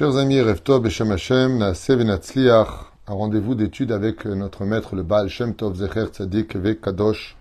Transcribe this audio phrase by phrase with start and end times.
[0.00, 1.74] Chers amis, Reftov et Shem Hashem, un
[3.06, 7.36] rendez-vous d'étude avec notre maître, le Baal Shem Tov Zecher Tzadik Ve Kadosh,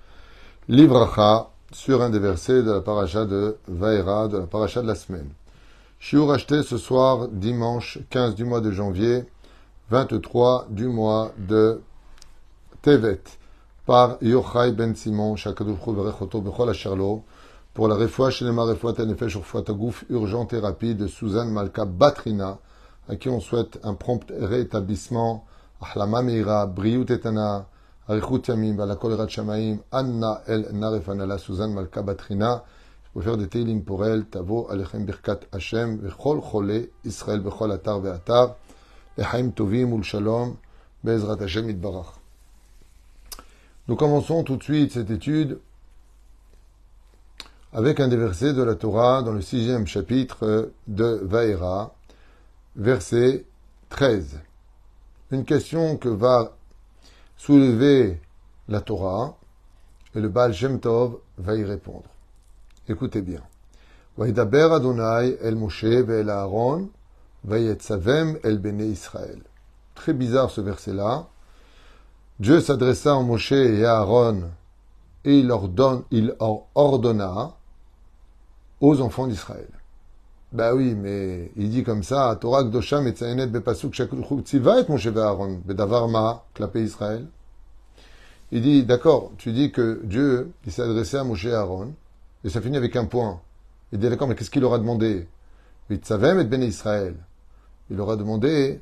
[0.67, 4.96] Livracha, sur un des versets de la paracha de Vaera, de la paracha de la
[4.96, 5.29] semaine.
[6.01, 9.23] Shiur acheté ce soir, dimanche 15 du mois de janvier,
[9.89, 11.81] 23 du mois de
[12.81, 13.23] Tevet,
[13.85, 17.23] par Yochai Ben Simon, Verechoto Bechol Asherlo,
[17.80, 22.59] pour la refoua Shelema Refoua Tenefesh Urfoua Tagouf urgente et rapide de Suzanne Malka Batrina,
[23.07, 25.45] à qui on souhaite un prompt rétablissement,
[25.79, 27.67] Ahlama Meira, Briut Etana,
[28.09, 32.65] Arichut Yamim, Anna El Narefanala, Suzanne Malka Batrina,
[33.13, 38.57] pour faire des pour elle, Tavo Alechem Birkat Hashem, Vechol Chole, Israël Atar Ve'atar,
[39.17, 40.57] Lechaim Tovim Ul Shalom,
[41.01, 42.07] Bezrat Hashem Itbarach.
[43.87, 45.59] Nous commençons tout de suite cette étude
[47.71, 51.93] avec un des versets de la Torah dans le sixième chapitre de Vaera,
[52.75, 53.45] verset
[53.89, 54.39] 13.
[55.31, 56.53] Une question que va
[57.37, 58.20] soulever
[58.67, 59.37] la Torah
[60.15, 62.09] et le Baal Shem Tov va y répondre.
[62.87, 63.41] Écoutez bien.
[64.17, 66.89] Vaidaber Adonai el Moshe ve'el Aaron
[67.44, 69.42] vayetzavem el Bene Israël.
[69.94, 71.28] Très bizarre ce verset-là.
[72.39, 74.50] Dieu s'adressa à Moshe et à Aaron
[75.23, 77.54] et il, ordonne, il ordonna
[78.82, 79.70] aux enfants d'Israël.
[80.52, 84.90] Ben oui, mais il dit comme ça, Torah Kdosham et Tzayenet Bepasuk Shakul Tziva et
[84.90, 87.28] Moshe Aaron, Bedavar Ma, clapé Israël.
[88.52, 91.94] Il dit, d'accord, tu dis que Dieu, il s'est adressé à Moshe Aaron,
[92.44, 93.42] et ça finit avec un point.
[93.92, 95.28] Il dit, d'accord, mais qu'est-ce qu'il aura demandé?
[95.92, 97.16] Tzavem et Ben Israël.
[97.92, 98.82] Il aura demandé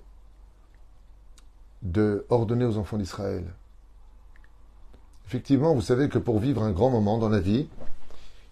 [1.82, 3.46] de ordonner aux enfants d'Israël.
[5.26, 7.70] Effectivement, vous savez que pour vivre un grand moment dans la vie,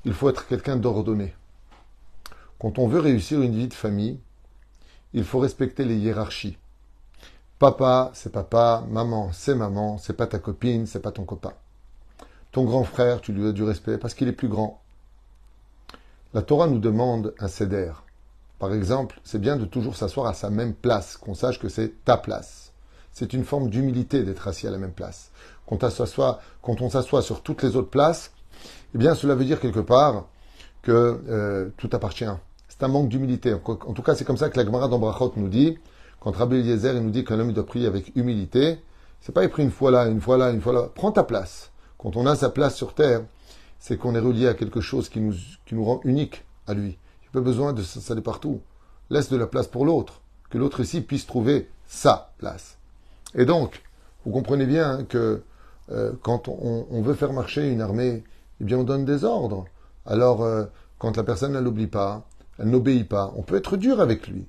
[0.06, 1.34] il faut être quelqu'un d'ordonné.
[2.60, 4.20] Quand on veut réussir une vie de famille,
[5.14, 6.58] il faut respecter les hiérarchies.
[7.58, 11.54] Papa, c'est papa, maman, c'est maman, c'est pas ta copine, c'est pas ton copain.
[12.52, 14.82] Ton grand frère, tu lui as du respect parce qu'il est plus grand.
[16.34, 17.92] La Torah nous demande un céder.
[18.60, 22.04] Par exemple, c'est bien de toujours s'asseoir à sa même place, qu'on sache que c'est
[22.06, 22.74] ta place.
[23.12, 25.32] C'est une forme d'humilité d'être assis à la même place.
[25.66, 25.80] Quand,
[26.62, 28.32] quand on s'assoit sur toutes les autres places,
[28.94, 30.28] eh bien, cela veut dire quelque part
[30.82, 32.26] que euh, tout appartient.
[32.68, 33.54] C'est un manque d'humilité.
[33.54, 35.78] En tout cas, c'est comme ça que la Gemara d'Ambrachot nous dit,
[36.20, 38.80] quand Rabbi Eliezer nous dit qu'un homme doit prier avec humilité,
[39.22, 40.90] c'est pas il prie une fois là, une fois là, une fois là.
[40.94, 41.72] Prends ta place.
[41.98, 43.22] Quand on a sa place sur terre,
[43.80, 45.34] c'est qu'on est relié à quelque chose qui nous,
[45.66, 46.90] qui nous rend unique à lui.
[46.90, 48.62] Il n'y a pas besoin de s'installer partout.
[49.10, 50.22] Laisse de la place pour l'autre.
[50.50, 52.78] Que l'autre ici puisse trouver sa place.
[53.34, 53.82] Et donc,
[54.26, 55.42] vous comprenez bien que
[55.92, 58.24] euh, quand on, on, veut faire marcher une armée,
[58.62, 59.66] eh bien on donne des ordres.
[60.06, 60.66] Alors, euh,
[60.98, 62.24] quand la personne ne l'oublie pas,
[62.60, 64.46] elle n'obéit pas, on peut être dur avec lui.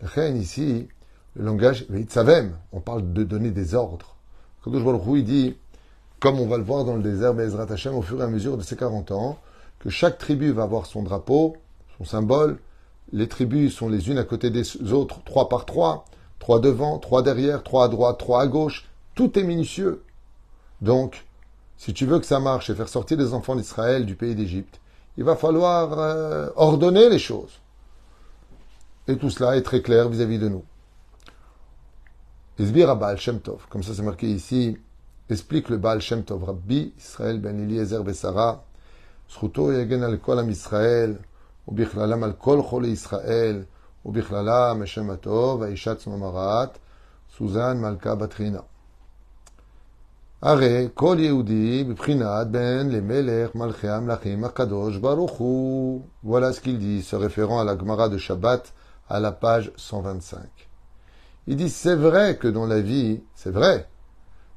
[0.00, 0.86] Le ici,
[1.34, 4.16] le langage, savem, on parle de donner des ordres.
[4.62, 5.56] Quand je il dit,
[6.20, 8.56] comme on va le voir dans le désert, Bezrat Hashem, au fur et à mesure
[8.56, 9.38] de ses 40 ans,
[9.78, 11.56] que chaque tribu va avoir son drapeau,
[11.96, 12.58] son symbole.
[13.12, 16.04] Les tribus sont les unes à côté des autres, trois par trois,
[16.38, 18.88] trois devant, trois derrière, trois à droite, trois à gauche.
[19.14, 20.02] Tout est minutieux.
[20.80, 21.24] Donc,
[21.77, 24.79] si tu veux que ça marche et faire sortir les enfants d'Israël du pays d'Égypte,
[25.17, 27.59] il va falloir euh, ordonner les choses.
[29.07, 30.63] Et tout cela est très clair vis-à-vis de nous.
[32.57, 34.77] Isbir Baal Shem Tov, comme ça c'est marqué ici,
[35.29, 38.63] explique le Baal Shem Tov, Rabbi Israël ben Eliezer Besara,
[39.27, 41.17] Schuto yagen al kol am Israël,
[41.67, 43.63] ובכללם על כל חולי ישראל,
[44.05, 46.77] ובכללם השם הטוב, האישה צמרמרת,
[47.37, 48.59] סוזן מלכה בת חינה.
[50.41, 56.01] הרי כל יהודי בבחינת בן למלך מלכי המלכים הקדוש ברוך הוא.
[56.25, 58.73] Voilà ce qu'il dit, se référant à la Gemara de Shabbat
[59.09, 60.41] à la page 125.
[61.47, 63.87] Il dit, c'est vrai que dans la vie, c'est vrai,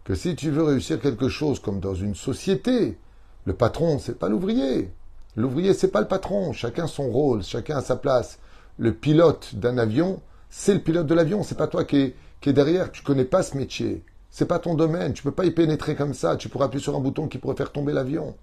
[0.04, 2.98] que si tu veux réussir quelque chose comme dans une société,
[3.44, 4.92] le patron, c'est pas l'ouvrier.
[5.36, 6.52] L'ouvrier, c'est pas le patron.
[6.52, 8.38] Chacun son rôle, chacun a sa place.
[8.76, 10.20] Le pilote d'un avion,
[10.50, 11.42] c'est le pilote de l'avion.
[11.42, 12.90] C'est pas toi qui es, qui est derrière.
[12.90, 14.02] Tu connais pas ce métier.
[14.31, 16.95] C'est pas ton domaine, tu peux pas y pénétrer comme ça, tu pourras appuyer sur
[16.95, 18.35] un bouton qui pourrait faire tomber l'avion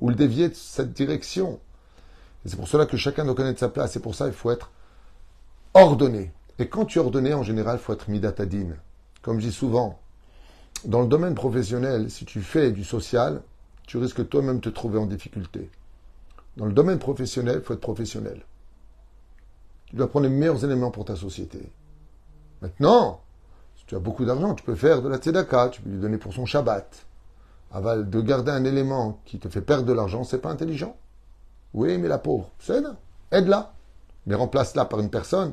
[0.00, 1.60] ou le dévier de cette direction.
[2.44, 4.70] C'est pour cela que chacun doit connaître sa place, et pour ça il faut être
[5.74, 6.32] ordonné.
[6.58, 8.76] Et quand tu es ordonné, en général, il faut être midatadine.
[9.22, 9.98] Comme je dis souvent,
[10.84, 13.42] dans le domaine professionnel, si tu fais du social,
[13.86, 15.70] tu risques toi-même de te trouver en difficulté.
[16.56, 18.42] Dans le domaine professionnel, il faut être professionnel.
[19.86, 21.60] Tu dois prendre les meilleurs éléments pour ta société.
[22.62, 23.20] Maintenant,
[23.86, 26.32] tu as beaucoup d'argent, tu peux faire de la tzedaka, tu peux lui donner pour
[26.32, 27.06] son Shabbat.
[27.72, 30.96] Aval, de garder un élément qui te fait perdre de l'argent, c'est pas intelligent.
[31.74, 32.82] Oui, mais la pauvre, c'est
[33.30, 33.72] aide-la.
[34.26, 35.52] Mais remplace-la par une personne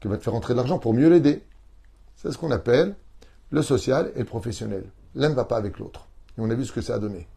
[0.00, 1.44] qui va te faire rentrer de l'argent pour mieux l'aider.
[2.16, 2.96] C'est ce qu'on appelle
[3.50, 4.84] le social et le professionnel.
[5.14, 6.06] L'un ne va pas avec l'autre.
[6.36, 7.28] Et on a vu ce que ça a donné.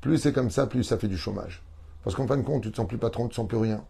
[0.00, 1.62] Plus c'est comme ça, plus ça fait du chômage.
[2.04, 3.48] Parce qu'en fin de compte, tu ne te sens plus patron, tu ne te sens
[3.48, 3.84] plus rien.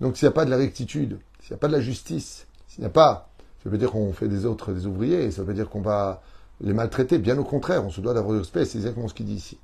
[0.00, 2.46] Donc s'il n'y a pas de la rectitude, s'il n'y a pas de la justice,
[2.68, 3.30] s'il n'y a pas,
[3.66, 6.22] ça veut dire qu'on fait des autres des ouvriers, ça veut dire qu'on va
[6.60, 7.18] les maltraiter.
[7.18, 9.58] Bien au contraire, on se doit d'avoir du respect, c'est exactement ce qu'il dit ici.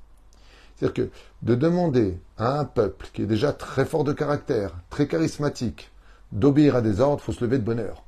[0.75, 1.09] C'est-à-dire que
[1.41, 5.89] de demander à un peuple qui est déjà très fort de caractère, très charismatique,
[6.33, 8.03] d'obéir à des ordres, faut se lever de bonne heure.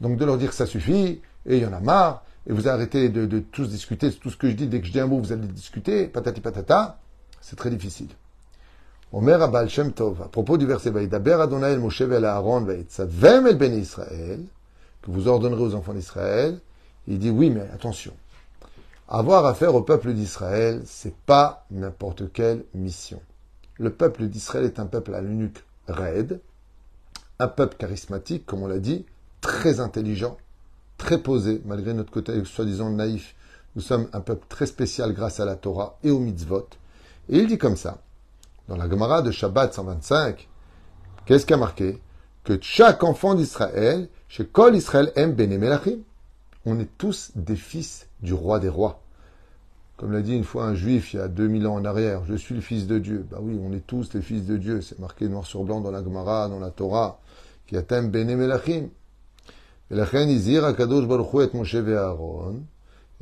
[0.00, 3.08] Donc de leur dire ça suffit, et il y en a marre, et vous arrêtez
[3.08, 5.32] de, tous discuter, tout ce que je dis, dès que je dis un mot, vous
[5.32, 7.00] allez discuter, patati patata,
[7.40, 8.10] c'est très difficile.
[9.10, 13.56] Omer Abal Shem Tov, à propos du verset Vaïdaber Adonai el Moshe vel Aaron el
[13.56, 14.44] Ben Israël,
[15.06, 16.60] vous ordonnerez aux enfants d'Israël,
[17.06, 18.12] il dit oui, mais attention.
[19.08, 23.20] Avoir affaire au peuple d'Israël, c'est pas n'importe quelle mission.
[23.78, 25.58] Le peuple d'Israël est un peuple à l'unique
[25.88, 26.40] raide,
[27.38, 29.04] un peuple charismatique, comme on l'a dit,
[29.40, 30.38] très intelligent,
[30.96, 33.34] très posé, malgré notre côté soi-disant naïf.
[33.76, 36.68] Nous sommes un peuple très spécial grâce à la Torah et au mitzvot.
[37.28, 37.98] Et il dit comme ça,
[38.68, 40.48] dans la Gemara de Shabbat 125,
[41.26, 42.00] qu'est-ce qui a marqué?
[42.44, 46.00] Que chaque enfant d'Israël, chez Kol Israël aime Benemelachim.
[46.66, 49.00] On est tous des fils du roi des rois.
[49.96, 52.34] Comme l'a dit une fois un juif il y a 2000 ans en arrière, je
[52.34, 53.26] suis le fils de Dieu.
[53.30, 54.82] Bah oui, on est tous les fils de Dieu.
[54.82, 57.18] C'est marqué noir sur blanc dans la Gemara, dans la Torah.
[57.66, 58.88] Qui aime Benemelachim.
[59.90, 59.96] Et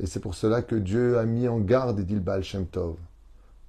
[0.05, 2.95] c'est pour cela que Dieu a mis en garde, dit le Baal Shem Tov,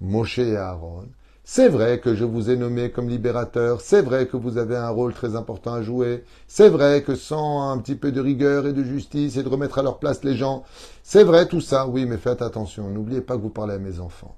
[0.01, 1.07] Moshe et Aaron.
[1.47, 4.89] C'est vrai que je vous ai nommé comme libérateur, c'est vrai que vous avez un
[4.89, 8.73] rôle très important à jouer, c'est vrai que sans un petit peu de rigueur et
[8.73, 10.65] de justice et de remettre à leur place les gens,
[11.03, 14.01] c'est vrai tout ça, oui, mais faites attention, n'oubliez pas que vous parlez à mes
[14.01, 14.35] enfants.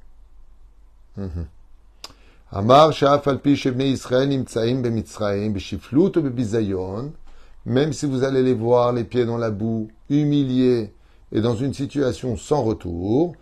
[1.17, 1.47] Mhm.
[2.51, 2.93] Amar
[7.67, 10.93] même si vous allez les voir les pieds dans la boue, humiliés
[11.31, 13.37] et dans une situation sans retour,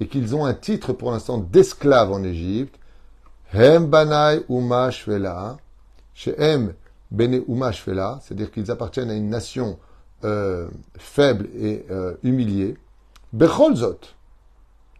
[0.00, 2.76] et qu'ils ont un titre pour l'instant d'esclaves en Égypte,
[3.52, 6.74] Hem Banai Uma Shehem
[7.10, 9.78] Bene Uma c'est-à-dire qu'ils appartiennent à une nation
[10.24, 12.76] euh, faible et euh, humiliée,
[13.32, 14.00] Becholzot,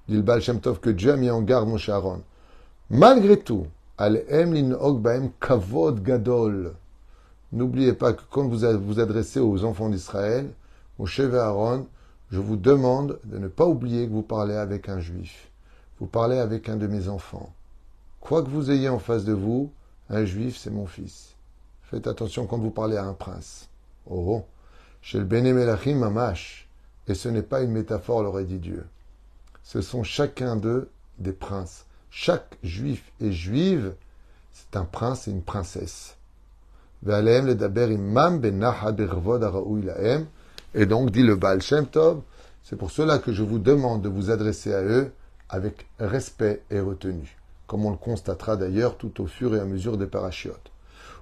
[0.08, 2.22] dit le Baal Shem Tov que Dieu a mis en garde Moshe Aaron.
[2.90, 3.66] Malgré tout,
[5.40, 6.72] kavod gadol.
[7.52, 10.50] N'oubliez pas que quand vous vous adressez aux enfants d'Israël,
[10.98, 11.86] au Aaron,
[12.30, 15.50] je vous demande de ne pas oublier que vous parlez avec un juif.
[15.98, 17.52] Vous parlez avec un de mes enfants.
[18.20, 19.72] Quoi que vous ayez en face de vous,
[20.08, 21.34] un juif, c'est mon fils.
[21.82, 23.68] Faites attention quand vous parlez à un prince.
[24.08, 24.44] Oh,
[25.02, 26.68] chez le Benemelachim Mamash.
[27.08, 28.86] Et ce n'est pas une métaphore, l'aurait dit Dieu.
[29.64, 30.88] Ce sont chacun d'eux
[31.18, 31.86] des princes.
[32.10, 33.94] Chaque juif et juive,
[34.52, 36.16] c'est un prince et une princesse.
[40.74, 42.20] Et donc, dit le Baal Shem Tov,
[42.62, 45.10] c'est pour cela que je vous demande de vous adresser à eux
[45.48, 47.36] avec respect et retenue,
[47.66, 50.70] comme on le constatera d'ailleurs tout au fur et à mesure des parachiotes.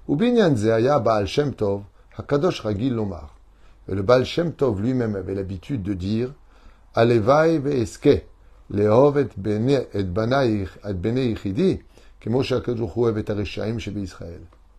[0.07, 1.81] Baal Shem Tov,
[2.15, 3.35] Hakadosh Ragil Lomar.
[3.87, 6.31] Et le Baal Shem Tov lui-même avait l'habitude de dire
[6.93, 8.25] Alevai ve'eske,
[8.69, 11.79] le'ov et bene et banaich et bene yichidi,
[12.19, 13.77] kemosh arishaim.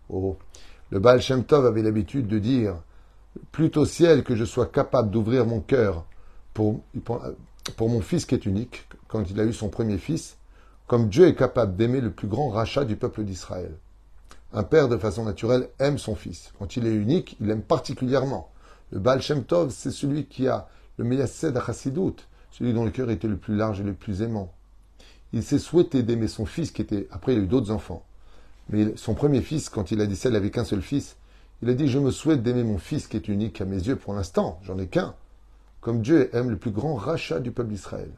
[0.09, 0.37] Oh.
[0.91, 2.77] Le Baal Shem Tov avait l'habitude de dire
[3.53, 6.05] Plutôt ciel que je sois capable d'ouvrir mon cœur
[6.55, 6.81] pour,
[7.77, 10.37] pour mon fils qui est unique, quand il a eu son premier fils,
[10.87, 13.73] comme Dieu est capable d'aimer le plus grand rachat du peuple d'Israël.
[14.53, 16.53] Un père, de façon naturelle, aime son fils.
[16.59, 18.51] Quand il est unique, il aime particulièrement.
[18.91, 22.17] Le Baal Shem Tov, c'est celui qui a le Meyased Chassidut,
[22.51, 24.53] celui dont le cœur était le plus large et le plus aimant.
[25.33, 28.05] Il s'est souhaité d'aimer son fils qui était, après il a eu d'autres enfants.
[28.69, 31.17] Mais son premier fils, quand il a dit n'avait qu'un seul fils.
[31.63, 33.97] Il a dit, je me souhaite d'aimer mon fils qui est unique à mes yeux
[33.97, 35.15] pour l'instant, j'en ai qu'un.
[35.81, 38.11] Comme Dieu aime le plus grand rachat du peuple d'Israël.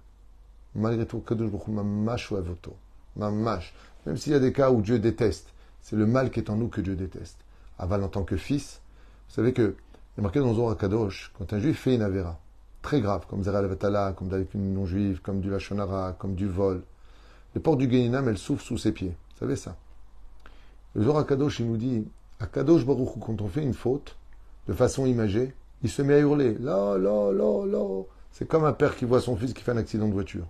[0.75, 2.77] Malgré tout, ou avoto.
[3.17, 3.75] Mamash.
[4.07, 5.49] Même s'il y a des cas où Dieu déteste,
[5.81, 7.39] c'est le mal qui est en nous que Dieu déteste.
[7.79, 8.81] Aval en tant que fils,
[9.29, 9.75] vous savez que,
[10.17, 12.39] il est marqué dans Zohar Kadosh, quand un juif fait une avéra,
[12.81, 16.83] très grave, comme Zera Vatala, comme avec une non-juive, comme du Lachonara, comme du vol.
[17.55, 19.15] Les portes du Guéninam, elles souffrent sous ses pieds.
[19.33, 19.77] Vous savez ça
[20.95, 22.07] Le Zohar Kadosh, il nous dit,
[22.43, 24.17] à Kadosh Baruch quand on fait une faute,
[24.67, 26.57] de façon imagée, il se met à hurler.
[26.59, 28.03] Là, là, là, là.
[28.33, 30.47] C'est comme un père qui voit son fils qui fait un accident de voiture.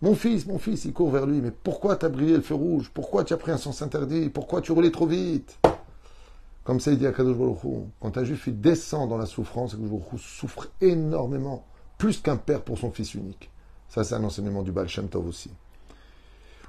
[0.00, 1.42] Mon fils, mon fils, il court vers lui.
[1.42, 2.90] Mais pourquoi t'as brillé le feu rouge?
[2.94, 4.30] Pourquoi tu as pris un sens interdit?
[4.30, 5.58] Pourquoi tu roulais trop vite?
[6.64, 7.58] Comme ça, il dit à Kadosh Baruch
[8.00, 11.66] quand un juif il descend dans la souffrance, Kadosh Baruch souffre énormément,
[11.98, 13.50] plus qu'un père pour son fils unique.
[13.90, 15.50] Ça, c'est un enseignement du Baal Shem Tov aussi.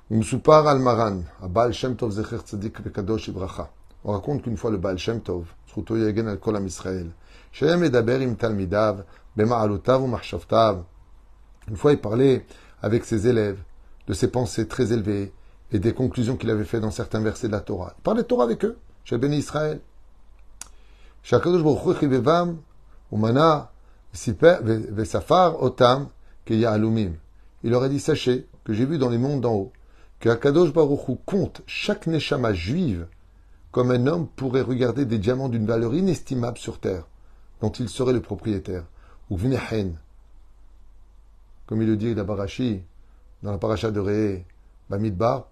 [0.10, 3.70] al Maran, Baal Shem Tov Zecher Tzadik Bekadosh Ibracha.
[4.03, 5.46] On raconte qu'une fois le Baal Shem Tov,
[5.89, 7.12] Yagen al Kolam Israël,
[7.51, 9.03] Shem Edaber im Talmidav,
[9.36, 10.10] Bema'alotav ou.
[11.70, 12.46] Une fois, il parlait
[12.81, 13.60] avec ses élèves
[14.08, 15.31] de ses pensées très élevées
[15.72, 17.93] et des conclusions qu'il avait fait dans certains versets de la Torah.
[18.00, 19.79] Il parlait de Torah avec eux, chez Ben Israël.
[21.24, 22.58] Shakadosh Baruch Hu Chivevam,
[23.12, 23.72] Umana,
[24.13, 26.10] Vesafar, Otam.
[26.50, 29.72] Il aurait dit, sachez que j'ai vu dans les mondes d'en haut
[30.20, 33.08] que Akadosh Baruch Hu compte chaque neshama juive
[33.72, 37.08] comme un homme pourrait regarder des diamants d'une valeur inestimable sur terre,
[37.62, 38.84] dont il serait le propriétaire.
[39.30, 39.98] Ou Vnehen,
[41.66, 44.46] comme il le dit la dans la paracha de Ré,
[44.90, 45.48] Bamidbar,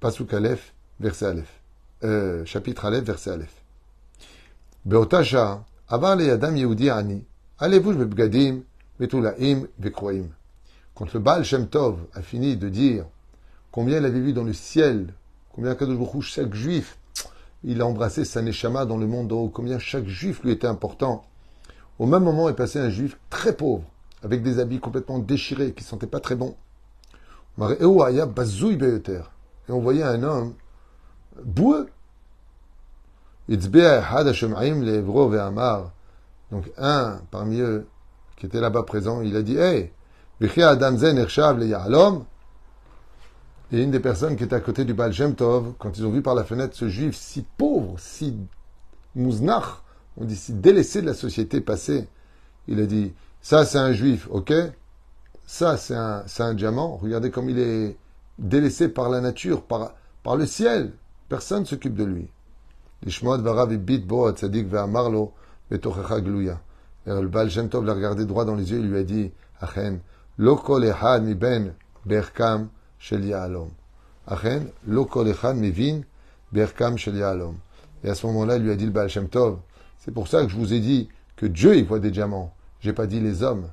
[0.00, 1.60] Pasuk Aleph, verset Aleph.
[2.02, 3.54] Euh, chapitre Aleph, verset Aleph.
[4.84, 7.24] Beotasha, Avar le Adam Yehudi Ani,
[7.58, 8.62] allez-vous bebgadim,
[8.98, 10.26] betulaim, vekroim?
[10.94, 13.06] Quand le Baal Shem Tov a fini de dire
[13.70, 15.14] combien il avait vu dans le ciel,
[15.58, 15.74] combien
[16.20, 16.98] chaque juif,
[17.64, 20.68] il a embrassé sa neshama dans le monde d'en haut, combien chaque juif lui était
[20.68, 21.24] important.
[21.98, 23.82] Au même moment est passé un juif très pauvre,
[24.22, 26.54] avec des habits complètement déchirés, qui ne sentaient pas très bon.
[29.68, 30.54] Et on voyait un homme
[31.44, 31.88] boueux.
[36.52, 37.88] Donc un parmi eux
[38.36, 39.90] qui était là-bas présent, il a dit Hey,
[43.70, 45.12] et une des personnes qui était à côté du Baal
[45.78, 48.36] quand ils ont vu par la fenêtre ce juif si pauvre, si
[49.14, 49.82] mouznach,
[50.16, 52.08] on dit si délaissé de la société passée,
[52.66, 54.52] il a dit Ça, c'est un juif, ok
[55.46, 56.96] Ça, c'est un, un, diamant.
[56.96, 57.96] Regardez comme il est
[58.38, 60.92] délaissé par la nature, par, par le ciel.
[61.28, 62.30] Personne ne s'occupe de lui.
[67.06, 70.00] Le Baal Shem l'a regardé droit dans les yeux et lui a dit Achen,
[70.36, 72.68] lo ehad mi ben berkam
[74.86, 76.00] lo ehad mi vin
[76.52, 76.96] berkam.
[78.04, 79.58] Et à ce moment-là, il lui a dit le Baal Shem Tov,
[79.98, 82.54] c'est pour ça que je vous ai dit que Dieu, il voit des diamants.
[82.80, 83.68] J'ai pas dit les hommes.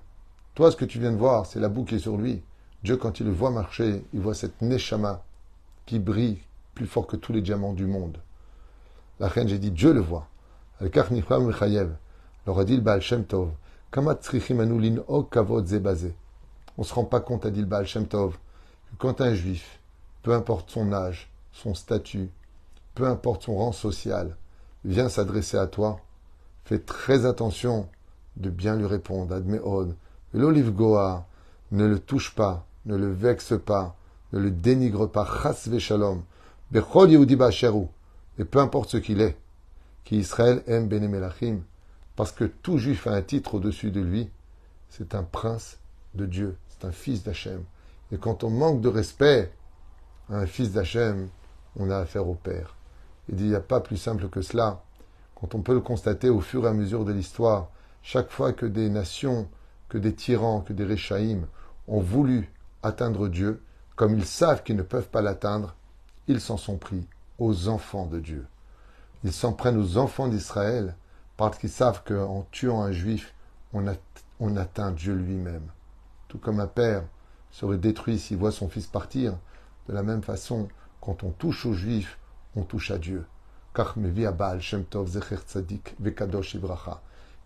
[0.55, 2.41] Toi, ce que tu viens de voir, c'est la boue qui est sur lui.
[2.83, 5.23] Dieu, quand il le voit marcher, il voit cette neshama
[5.85, 6.39] qui brille
[6.73, 8.17] plus fort que tous les diamants du monde.
[9.19, 10.27] La j'ai dit, Dieu le voit.
[10.81, 13.49] Al-Kach leur a dit le Baal Shem Tov.
[13.97, 14.01] On
[16.81, 18.37] ne se rend pas compte, a dit le Baal Shem Tov,
[18.97, 19.79] quand un juif,
[20.23, 22.29] peu importe son âge, son statut,
[22.93, 24.35] peu importe son rang social,
[24.83, 25.99] vient s'adresser à toi,
[26.63, 27.87] fais très attention
[28.37, 29.35] de bien lui répondre.
[29.35, 29.95] Admeod,
[30.33, 31.25] l'olive goa,
[31.71, 33.95] ne le touche pas, ne le vexe pas,
[34.33, 35.25] ne le dénigre pas.
[35.25, 36.23] Chas shalom.
[36.73, 36.81] Et
[38.43, 39.37] peu importe ce qu'il est,
[40.03, 41.61] qui Israël aime Benemelachim,
[42.15, 44.29] parce que tout juif a un titre au-dessus de lui.
[44.89, 45.77] C'est un prince
[46.13, 47.63] de Dieu, c'est un fils d'Hachem.
[48.11, 49.51] Et quand on manque de respect
[50.29, 51.29] à un fils d'Hachem,
[51.77, 52.75] on a affaire au Père.
[53.29, 54.83] Il n'y a pas plus simple que cela.
[55.35, 57.69] Quand on peut le constater au fur et à mesure de l'histoire,
[58.03, 59.47] chaque fois que des nations,
[59.89, 61.47] que des tyrans, que des réchaïms
[61.87, 62.51] ont voulu
[62.83, 63.61] atteindre Dieu,
[63.95, 65.75] comme ils savent qu'ils ne peuvent pas l'atteindre,
[66.27, 67.07] ils s'en sont pris
[67.39, 68.45] aux enfants de Dieu.
[69.23, 70.95] Ils s'en prennent aux enfants d'Israël
[71.37, 73.33] parce qu'ils savent qu'en tuant un juif,
[73.73, 75.67] on, atteint Dieu lui-même.
[76.27, 77.03] Tout comme un père
[77.55, 79.37] serait détruit s'il voit son fils partir,
[79.87, 80.67] de la même façon,
[80.99, 82.19] quand on touche aux juifs,
[82.57, 83.23] on touche à Dieu.
[83.77, 83.81] Et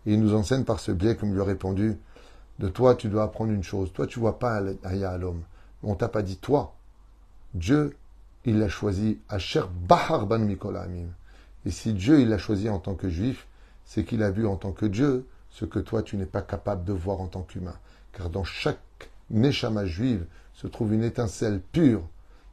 [0.06, 1.96] il nous enseigne par ce biais, comme lui a répondu,
[2.58, 3.92] de toi tu dois apprendre une chose.
[3.92, 5.42] Toi tu vois pas à l'homme.
[5.84, 6.74] On t'a pas dit toi.
[7.54, 7.96] Dieu,
[8.44, 10.44] il l'a choisi à Cher Bahar Ban
[11.64, 13.46] Et si Dieu, il l'a choisi en tant que juif,
[13.84, 16.84] c'est qu'il a vu en tant que Dieu ce que toi tu n'es pas capable
[16.84, 17.76] de voir en tant qu'humain.
[18.12, 22.02] Car dans chaque Neshama juive se trouve une étincelle pure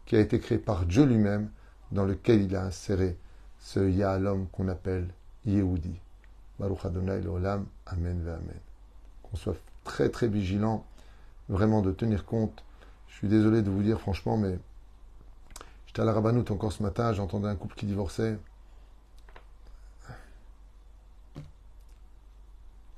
[0.06, 1.50] qui a été créée par Dieu lui-même,
[1.92, 3.18] dans lequel il a inséré
[3.60, 5.08] ce Yahalom qu'on appelle
[5.46, 6.00] Yehudi.
[6.60, 7.22] Baruch Adonai
[7.86, 8.60] Amen Amen.
[9.24, 10.86] Qu'on soit très très vigilant,
[11.50, 12.64] vraiment de tenir compte.
[13.08, 14.58] Je suis désolé de vous dire franchement, mais
[15.86, 18.38] j'étais à la Rabbanout encore ce matin, j'entendais un couple qui divorçait.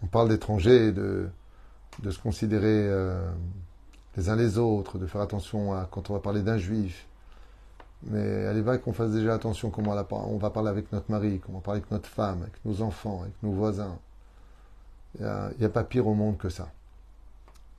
[0.02, 1.30] on parle d'étrangers, de,
[2.00, 3.30] de se considérer euh,
[4.20, 7.08] les uns les autres, de faire attention à quand on va parler d'un juif.
[8.04, 11.58] Mais allez va qu'on fasse déjà attention comment on va parler avec notre mari, comment
[11.58, 13.98] on va parler avec notre femme, avec nos enfants, avec nos voisins.
[15.20, 15.26] Il
[15.60, 16.70] n'y a, pas pire au monde que ça.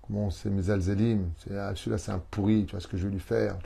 [0.03, 3.13] Comment c'est mes alzélim, ah, celui-là c'est un pourri, tu vois ce que je vais
[3.13, 3.57] lui faire.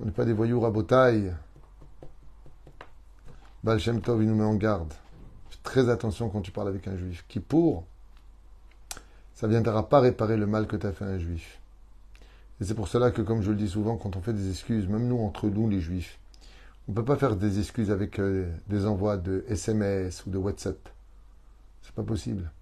[0.00, 1.32] on n'est pas des voyous rabotailles.
[3.62, 4.92] Baal Shem Tov, il nous met en garde
[5.62, 7.24] très attention quand tu parles avec un juif.
[7.28, 7.84] Qui pour,
[9.42, 11.58] ça ne viendra pas réparer le mal que tu as fait à un juif.
[12.60, 14.86] Et c'est pour cela que, comme je le dis souvent, quand on fait des excuses,
[14.86, 16.20] même nous, entre nous, les juifs,
[16.86, 20.38] On ne peut pas faire des excuses avec euh, des envois de SMS ou de
[20.38, 20.88] WhatsApp.
[21.82, 22.52] C'est pas possible.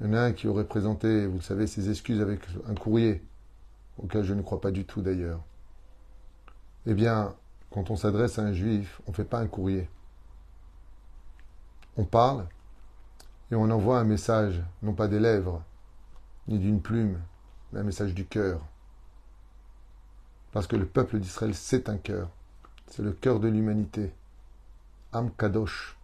[0.00, 2.76] Il y en a un qui aurait présenté, vous le savez, ses excuses avec un
[2.76, 3.20] courrier,
[3.98, 5.42] auquel je ne crois pas du tout d'ailleurs.
[6.86, 7.34] Eh bien,
[7.72, 9.90] quand on s'adresse à un juif, on ne fait pas un courrier.
[11.96, 12.46] On parle
[13.50, 15.64] et on envoie un message, non pas des lèvres,
[16.48, 17.20] ni d'une plume,
[17.72, 18.60] mais un message du cœur.
[20.52, 22.28] Parce que le peuple d'Israël, c'est un cœur.
[22.88, 24.12] C'est le cœur de l'humanité.
[25.12, 25.96] Am Kadosh.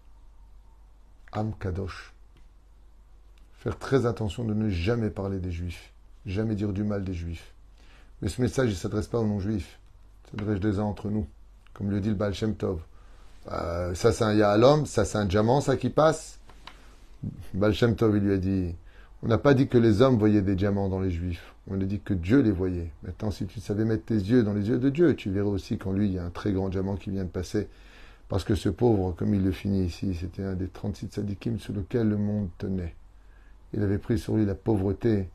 [1.32, 2.14] Am Kadosh.
[3.58, 5.92] Faire très attention de ne jamais parler des juifs.
[6.24, 7.52] Jamais dire du mal des juifs.
[8.22, 9.78] Mais ce message, il ne s'adresse pas aux non-juifs.
[10.24, 11.26] Il s'adresse déjà entre nous.
[11.74, 12.80] Comme le dit le Baal Shem Tov.
[13.50, 16.38] Euh, ça, c'est un Yahalom, ça, c'est un diamant, ça qui passe.
[17.52, 18.74] Baal Shem Tov, il lui a dit
[19.22, 21.54] on n'a pas dit que les hommes voyaient des diamants dans les juifs.
[21.68, 22.90] On a dit que Dieu les voyait.
[23.02, 25.76] Maintenant, si tu savais mettre tes yeux dans les yeux de Dieu, tu verrais aussi
[25.76, 27.68] qu'en lui, il y a un très grand diamant qui vient de passer.
[28.28, 31.72] Parce que ce pauvre, comme il le finit ici, c'était un des 36 sadikim sur
[31.72, 32.94] lequel le monde tenait.
[33.72, 35.28] Il avait pris sur lui la pauvreté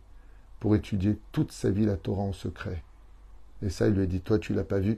[0.59, 2.83] pour étudier toute sa vie la Torah en secret.
[3.61, 4.97] Et ça, il lui a dit, toi, tu l'as pas vu,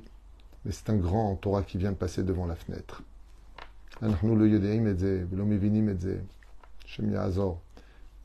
[0.64, 3.02] mais c'est un grand Torah qui vient de passer devant la fenêtre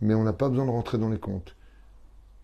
[0.01, 1.55] mais on n'a pas besoin de rentrer dans les comptes.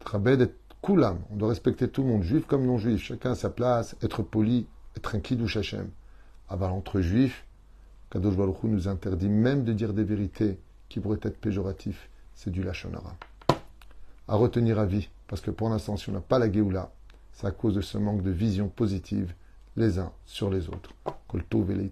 [0.01, 3.35] Trabed est koulam, on doit respecter tout le monde, juif comme non juif, chacun à
[3.35, 5.89] sa place, être poli, être un kiddush Hashem.
[6.49, 7.45] Bah, entre juifs,
[8.11, 10.59] Kadosh Baruch nous interdit même de dire des vérités
[10.89, 12.09] qui pourraient être péjoratifs.
[12.35, 13.17] C'est du lachonara.
[14.29, 16.93] À retenir à vie, parce que pour l'instant, si on n'a pas la Géoula,
[17.33, 19.35] c'est à cause de ce manque de vision positive
[19.77, 20.91] les uns sur les autres.
[21.29, 21.91] Koltov et